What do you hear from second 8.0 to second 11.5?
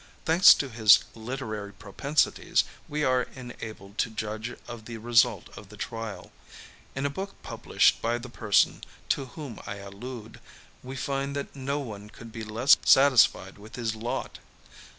by the person to whom I allude, we find